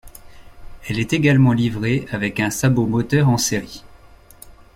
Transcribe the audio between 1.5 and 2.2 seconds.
livrée